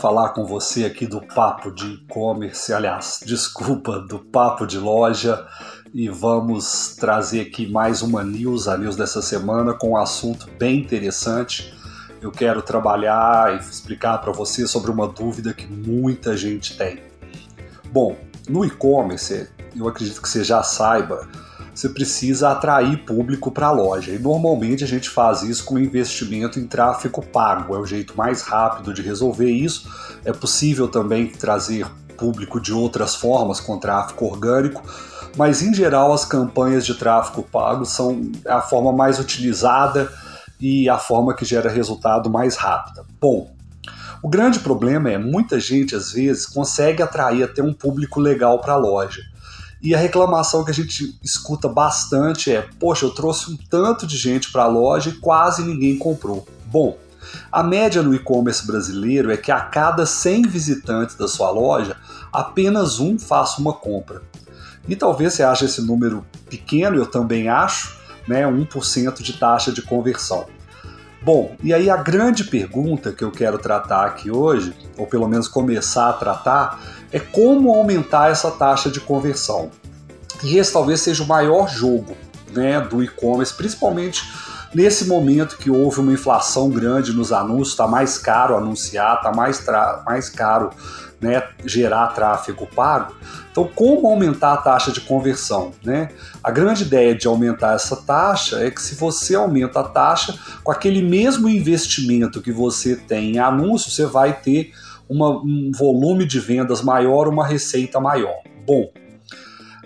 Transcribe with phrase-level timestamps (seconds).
[0.00, 5.46] falar com você aqui do papo de e-commerce, aliás, desculpa, do papo de loja
[5.92, 10.78] e vamos trazer aqui mais uma news, a news dessa semana com um assunto bem
[10.78, 11.74] interessante.
[12.22, 17.02] Eu quero trabalhar e explicar para você sobre uma dúvida que muita gente tem.
[17.92, 18.16] Bom,
[18.48, 21.28] no e-commerce, eu acredito que você já saiba,
[21.80, 24.12] você precisa atrair público para a loja.
[24.12, 27.74] E normalmente a gente faz isso com investimento em tráfego pago.
[27.74, 29.90] É o jeito mais rápido de resolver isso.
[30.22, 31.86] É possível também trazer
[32.18, 34.82] público de outras formas com tráfego orgânico,
[35.38, 40.12] mas em geral as campanhas de tráfego pago são a forma mais utilizada
[40.60, 43.06] e a forma que gera resultado mais rápida.
[43.18, 43.54] Bom,
[44.22, 48.74] o grande problema é muita gente às vezes consegue atrair até um público legal para
[48.74, 49.22] a loja
[49.82, 54.16] e a reclamação que a gente escuta bastante é: poxa, eu trouxe um tanto de
[54.16, 56.46] gente para a loja e quase ninguém comprou.
[56.66, 56.98] Bom,
[57.50, 61.96] a média no e-commerce brasileiro é que a cada 100 visitantes da sua loja,
[62.32, 64.22] apenas um faça uma compra.
[64.88, 69.82] E talvez você ache esse número pequeno, eu também acho, né, 1% de taxa de
[69.82, 70.46] conversão.
[71.22, 75.48] Bom, e aí a grande pergunta que eu quero tratar aqui hoje, ou pelo menos
[75.48, 76.80] começar a tratar,
[77.12, 79.70] é como aumentar essa taxa de conversão.
[80.42, 82.16] E esse talvez seja o maior jogo
[82.52, 84.22] né, do e-commerce, principalmente
[84.74, 89.64] nesse momento que houve uma inflação grande nos anúncios, está mais caro anunciar, está mais,
[90.06, 90.70] mais caro
[91.20, 93.14] né, gerar tráfego pago.
[93.50, 95.72] Então, como aumentar a taxa de conversão?
[95.84, 96.10] Né?
[96.42, 100.70] A grande ideia de aumentar essa taxa é que se você aumenta a taxa, com
[100.70, 104.72] aquele mesmo investimento que você tem em anúncio, você vai ter
[105.10, 108.38] uma, um volume de vendas maior, uma receita maior.
[108.64, 108.90] Bom,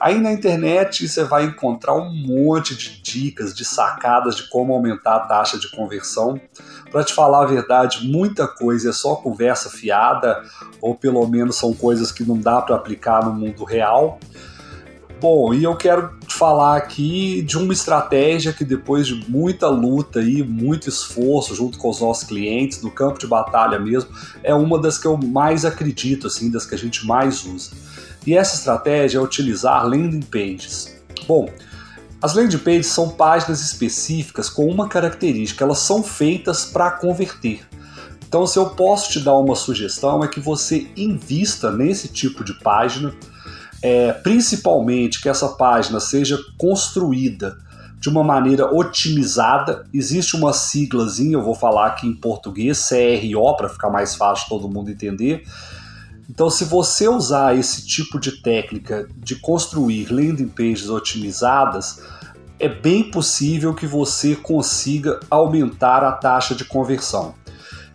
[0.00, 5.16] Aí na internet você vai encontrar um monte de dicas, de sacadas de como aumentar
[5.16, 6.38] a taxa de conversão.
[6.90, 10.42] Para te falar a verdade, muita coisa é só conversa fiada,
[10.80, 14.18] ou pelo menos são coisas que não dá para aplicar no mundo real.
[15.20, 20.42] Bom, e eu quero falar aqui de uma estratégia que depois de muita luta e
[20.42, 24.10] muito esforço junto com os nossos clientes, no campo de batalha mesmo,
[24.42, 27.70] é uma das que eu mais acredito, assim, das que a gente mais usa.
[28.26, 30.96] E essa estratégia é utilizar landing pages.
[31.26, 31.48] Bom,
[32.20, 37.60] as landing pages são páginas específicas com uma característica, elas são feitas para converter.
[38.26, 42.52] Então, se eu posso te dar uma sugestão, é que você invista nesse tipo de
[42.54, 43.14] página,
[43.84, 47.58] é, principalmente que essa página seja construída
[48.00, 49.84] de uma maneira otimizada.
[49.92, 54.68] Existe uma siglazinha, eu vou falar aqui em português, CRO, para ficar mais fácil todo
[54.68, 55.44] mundo entender,
[56.28, 62.02] então, se você usar esse tipo de técnica de construir landing pages otimizadas,
[62.58, 67.34] é bem possível que você consiga aumentar a taxa de conversão.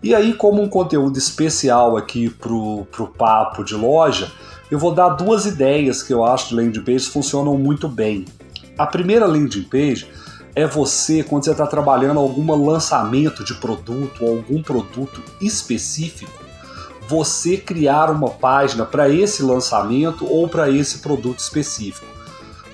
[0.02, 4.32] E aí, como um conteúdo especial aqui para o papo de loja,
[4.70, 8.26] eu vou dar duas ideias que eu acho de landing pages funcionam muito bem.
[8.78, 10.08] A primeira landing page
[10.56, 16.32] é você, quando você está trabalhando algum lançamento de produto ou algum produto específico,
[17.08, 22.06] você criar uma página para esse lançamento ou para esse produto específico.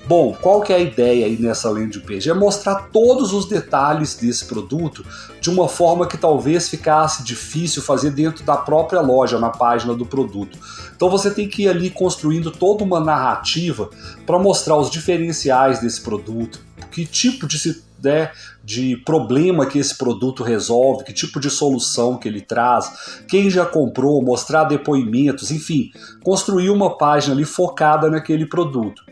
[0.08, 2.30] Bom, qual que é a ideia aí nessa landing page?
[2.30, 5.04] É mostrar todos os detalhes desse produto
[5.40, 10.06] de uma forma que talvez ficasse difícil fazer dentro da própria loja, na página do
[10.06, 10.56] produto.
[10.94, 13.90] Então você tem que ir ali construindo toda uma narrativa
[14.24, 16.60] para mostrar os diferenciais desse produto,
[16.92, 17.58] que tipo de
[18.02, 18.30] né,
[18.62, 23.66] de problema que esse produto resolve, que tipo de solução que ele traz, quem já
[23.66, 25.90] comprou, mostrar depoimentos, enfim,
[26.22, 29.05] construir uma página ali focada naquele produto.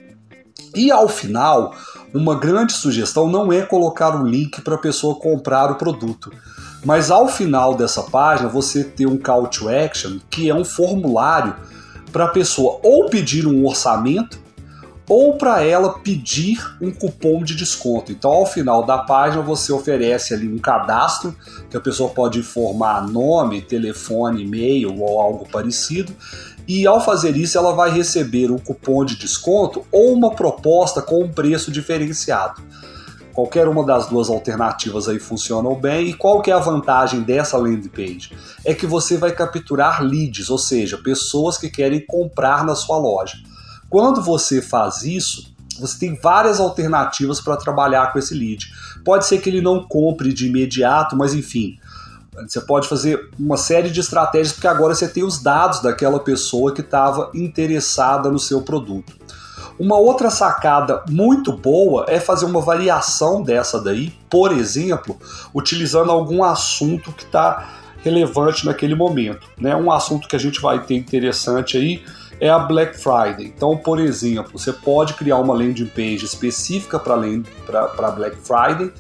[0.75, 1.75] E ao final,
[2.13, 6.33] uma grande sugestão não é colocar um link para a pessoa comprar o produto,
[6.85, 11.55] mas ao final dessa página você ter um call to action, que é um formulário
[12.13, 14.39] para a pessoa ou pedir um orçamento
[15.09, 18.11] ou para ela pedir um cupom de desconto.
[18.11, 21.35] Então, ao final da página, você oferece ali um cadastro
[21.69, 26.13] que a pessoa pode informar nome, telefone, e-mail ou algo parecido.
[26.67, 31.23] E ao fazer isso, ela vai receber um cupom de desconto ou uma proposta com
[31.23, 32.63] um preço diferenciado.
[33.35, 36.09] Qualquer uma das duas alternativas aí funcionam bem.
[36.09, 38.33] E qual que é a vantagem dessa landing page?
[38.65, 43.37] É que você vai capturar leads, ou seja, pessoas que querem comprar na sua loja.
[43.91, 48.73] Quando você faz isso, você tem várias alternativas para trabalhar com esse lead.
[49.05, 51.77] Pode ser que ele não compre de imediato, mas enfim,
[52.47, 56.73] você pode fazer uma série de estratégias porque agora você tem os dados daquela pessoa
[56.73, 59.15] que estava interessada no seu produto.
[59.79, 65.19] Uma outra sacada muito boa é fazer uma variação dessa daí, por exemplo,
[65.53, 67.69] utilizando algum assunto que está
[68.03, 69.49] relevante naquele momento.
[69.59, 69.75] Né?
[69.75, 72.05] Um assunto que a gente vai ter interessante aí
[72.41, 73.47] é a Black Friday.
[73.47, 78.93] Então, por exemplo, você pode criar uma landing page específica para Black Friday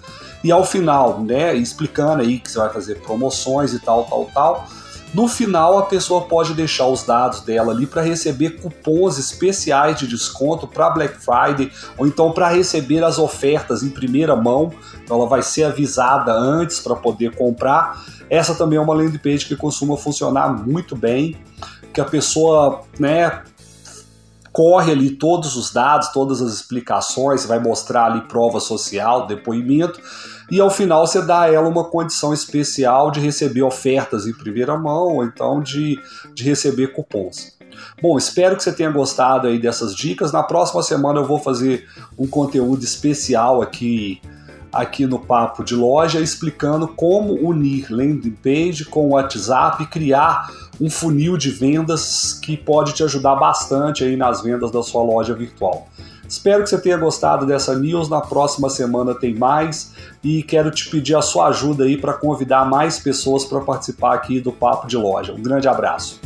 [0.44, 4.68] e ao final, né, explicando aí que você vai fazer promoções e tal, tal, tal.
[5.14, 10.06] No final, a pessoa pode deixar os dados dela ali para receber cupons especiais de
[10.06, 14.72] desconto para Black Friday ou então para receber as ofertas em primeira mão.
[15.02, 18.04] Então, ela vai ser avisada antes para poder comprar.
[18.28, 21.38] Essa também é uma landing page que costuma funcionar muito bem,
[21.92, 23.44] que a pessoa, né,
[24.54, 30.00] corre ali todos os dados, todas as explicações, vai mostrar ali prova social, depoimento,
[30.48, 34.78] e ao final você dá a ela uma condição especial de receber ofertas em primeira
[34.78, 35.98] mão, ou então de,
[36.32, 37.52] de receber cupons.
[38.00, 40.30] Bom, espero que você tenha gostado aí dessas dicas.
[40.30, 44.20] Na próxima semana eu vou fazer um conteúdo especial aqui
[44.74, 50.50] aqui no Papo de Loja explicando como unir landing page com o WhatsApp e criar
[50.80, 55.34] um funil de vendas que pode te ajudar bastante aí nas vendas da sua loja
[55.34, 55.88] virtual.
[56.28, 58.08] Espero que você tenha gostado dessa news.
[58.08, 59.92] Na próxima semana tem mais
[60.22, 64.40] e quero te pedir a sua ajuda aí para convidar mais pessoas para participar aqui
[64.40, 65.32] do Papo de Loja.
[65.32, 66.20] Um grande abraço.